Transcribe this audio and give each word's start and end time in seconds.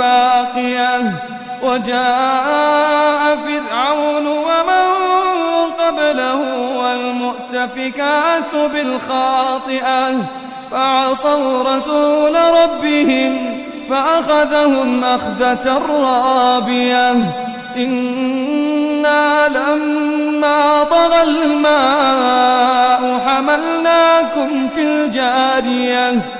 باقية 0.00 1.12
وجاء 1.62 3.36
فرعون 3.36 4.26
ومن 4.26 4.86
قبله 5.78 6.40
والمؤتفكات 6.76 8.54
بالخاطئة 8.72 10.24
فعصوا 10.70 11.62
رسول 11.76 12.36
ربهم 12.36 13.60
فأخذهم 13.90 15.04
أخذة 15.04 15.82
رابية 15.88 17.12
إنا 17.76 19.48
لما 19.48 20.84
طغى 20.84 21.22
الماء 21.22 23.20
حملناكم 23.26 24.68
في 24.74 24.82
الجارية 24.82 26.39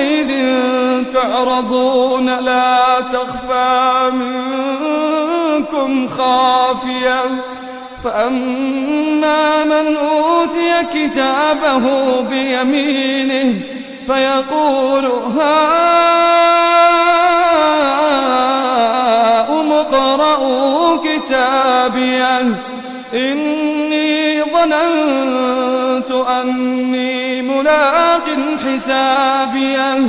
يومئذ 0.00 0.32
تعرضون 1.14 2.26
لا 2.26 3.00
تخفى 3.00 4.10
منكم 4.12 5.92
خافية. 6.08 7.24
فأما 8.04 9.64
من 9.64 9.96
أوتي 9.96 10.82
كتابه 10.94 11.84
بيمينه 12.20 13.60
فيقول 14.06 15.04
هاؤم 15.38 16.12
اقرءوا 19.72 20.96
كتابيه. 20.96 22.54
إني 23.14 24.42
ظننت 24.42 26.10
أني 26.10 27.19
ملاق 27.60 28.26
حسابية 28.66 30.00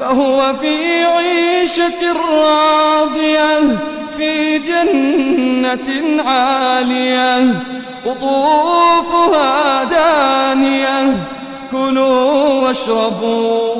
فهو 0.00 0.54
في 0.60 1.04
عيشة 1.04 2.12
راضية 2.30 3.76
في 4.16 4.58
جنة 4.58 6.22
عالية 6.26 7.54
قطوفها 8.06 9.84
دانية. 9.84 11.16
كلوا 11.72 12.60
واشربوا 12.62 13.74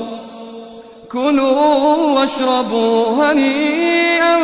كلوا 1.12 1.96
واشربوا 2.20 3.24
هنيئا 3.24 4.38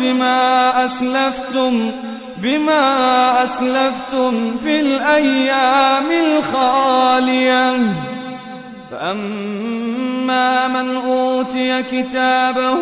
بما 0.00 0.72
أسلفتم. 0.86 1.90
بما 2.42 3.44
أسلفتم 3.44 4.56
في 4.64 4.80
الأيام 4.80 6.10
الخالية. 6.10 7.76
فأما 8.90 10.68
من 10.68 10.96
أوتي 10.96 11.82
كتابه 11.82 12.80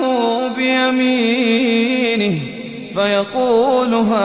بيمينه 0.48 2.38
فيقول 2.94 3.94
هاؤم 3.94 4.20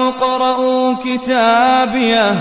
اقرءوا 0.00 0.94
كتابيه 1.04 2.34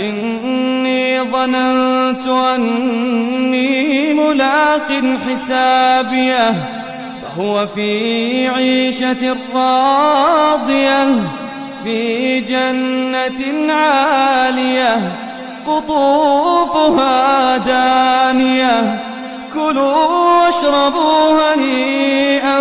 إني 0.00 1.20
ظننت 1.20 2.26
أني 2.28 4.14
ملاق 4.14 5.02
حسابيه 5.28 6.54
فهو 7.36 7.66
في 7.74 8.48
عيشة 8.48 9.36
راضية 9.54 11.06
في 11.84 12.40
جنة 12.40 13.72
عالية 13.72 14.96
قطوفها 15.66 17.56
دانية. 17.56 19.00
كلوا 19.54 20.44
واشربوا 20.44 21.54
هنيئا 21.54 22.58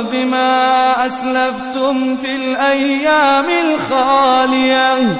بما 0.00 1.06
أسلفتم 1.06 2.16
في 2.16 2.36
الأيام 2.36 3.44
الخالية. 3.64 5.16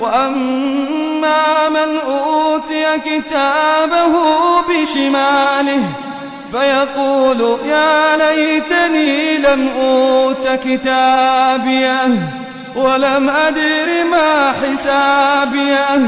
وأما 0.00 1.68
من 1.68 1.98
أوتي 2.06 2.98
كتابه 2.98 4.12
بشماله 4.68 6.07
فيقول 6.52 7.58
يا 7.66 8.16
ليتني 8.16 9.36
لم 9.36 9.68
أوت 9.80 10.48
كتابيه 10.64 12.08
ولم 12.76 13.28
أدر 13.28 14.04
ما 14.10 14.52
حسابيه 14.52 16.00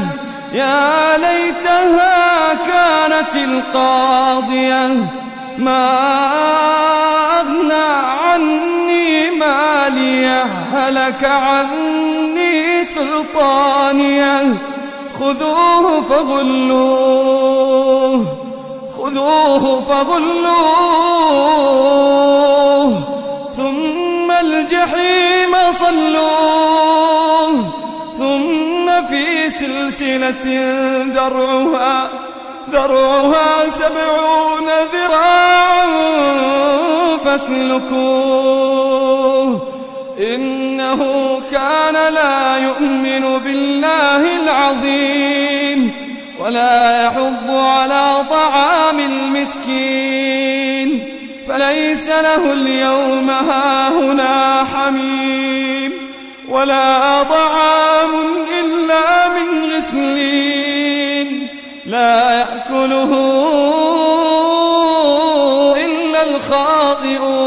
يا 0.53 1.17
ليتها 1.17 2.53
كانت 2.53 3.35
القاضية 3.35 4.87
ما 5.57 5.99
أغنى 7.39 7.91
عني 8.23 9.31
ماليه 9.31 10.43
هلك 10.73 11.23
عني 11.23 12.83
سلطانيه 12.83 14.55
خذوه 15.19 16.01
فغلوه 16.09 17.61
خذوه 19.11 19.81
فغلوه 19.89 20.51
ثم 23.57 24.31
الجحيم 24.31 25.55
صلوه 25.71 27.53
ثم 28.17 29.05
في 29.09 29.49
سلسلة 29.49 30.45
ذرعها 31.13 32.09
ذرعها 32.71 33.69
سبعون 33.69 34.69
ذراعا 34.93 35.87
فاسلكوه 37.25 38.71
إنه 40.19 41.01
كان 41.51 42.13
لا 42.13 42.57
يؤمن 42.57 43.39
بالله 43.43 44.41
العظيم 44.43 46.11
ولا 46.39 47.05
يحض 47.05 47.49
على 47.49 48.20
المسكين 49.41 50.89
فليس 51.47 52.07
له 52.07 52.53
اليوم 52.53 53.29
هاهنا 53.29 54.63
حميم 54.63 55.91
ولا 56.49 57.23
طعام 57.23 58.09
إلا 58.59 59.27
من 59.29 59.71
غسلين 59.73 61.47
لا 61.85 62.39
يأكله 62.39 63.11
إلا 65.85 66.23
الخاطئون. 66.23 67.41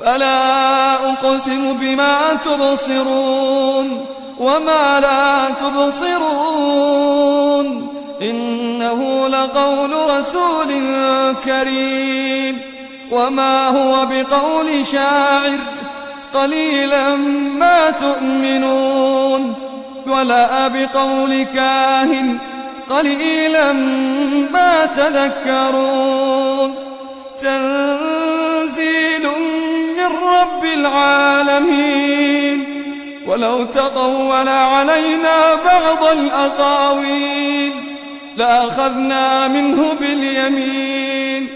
فلا 0.00 0.94
أقسم 0.94 1.72
بما 1.80 2.38
تبصرون 2.44 4.06
وما 4.38 5.00
لا 5.00 5.50
تبصرون. 5.50 7.06
إنه 8.22 9.28
لقول 9.28 9.90
رسول 10.10 10.68
كريم. 11.44 12.60
وما 13.10 13.68
هو 13.68 14.06
بقول 14.06 14.86
شاعر 14.86 15.58
قليلا 16.34 17.16
ما 17.58 17.90
تؤمنون. 17.90 19.54
ولا 20.06 20.68
بقول 20.68 21.42
كاهن 21.42 22.38
قليلا 22.90 23.72
ما 24.52 24.86
تذكرون. 24.86 26.74
تنزيل 27.42 29.22
من 29.98 30.10
رب 30.28 30.64
العالمين. 30.74 32.64
ولو 33.26 33.64
تقول 33.64 34.48
علينا 34.48 35.54
بعض 35.54 36.04
الأقاويل. 36.12 37.85
لأخذنا 38.36 39.48
منه 39.48 39.92
باليمين 40.00 41.48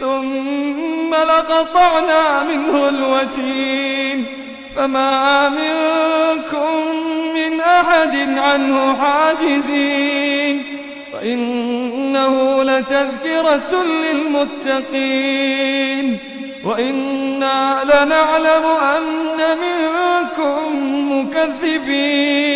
ثم 0.00 1.14
لقطعنا 1.14 2.42
منه 2.42 2.88
الوتين. 2.88 4.26
فما 4.76 5.48
منكم 5.48 6.76
من 7.34 7.60
أحد 7.60 8.38
عنه 8.38 8.96
حاجزين. 8.96 10.62
وإنه 11.14 12.62
لتذكرة 12.62 13.84
للمتقين. 14.64 16.18
وإنا 16.64 17.80
لنعلم 17.84 18.64
أن 18.96 19.38
منكم 19.60 20.62
مكذبين. 21.12 22.55